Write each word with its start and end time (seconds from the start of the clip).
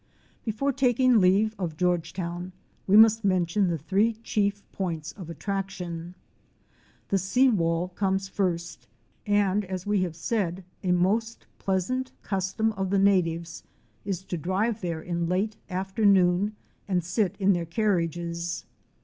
Before 0.43 0.73
taking 0.73 1.19
leave 1.19 1.53
of 1.59 1.77
Georgetown 1.77 2.53
we 2.87 2.97
must 2.97 3.23
mention 3.23 3.67
the 3.67 3.77
three 3.77 4.13
chief 4.23 4.63
points 4.71 5.11
of 5.11 5.29
attraction. 5.29 6.15
The 7.09 7.19
sea 7.19 7.49
wall 7.49 7.89
comes 7.89 8.27
first 8.27 8.87
and, 9.27 9.63
as 9.63 9.85
we 9.85 10.01
have 10.01 10.15
said, 10.15 10.63
a 10.83 10.91
most 10.91 11.45
pleasant 11.59 12.11
custom 12.23 12.71
of 12.71 12.89
the 12.89 12.97
natives 12.97 13.63
is 14.03 14.23
to 14.23 14.39
drive 14.39 14.81
there 14.81 15.03
in 15.03 15.29
late 15.29 15.55
afternoon 15.69 16.55
and 16.87 17.03
sit 17.03 17.35
in 17.39 17.53
their 17.53 17.67
carriages. 17.67 18.65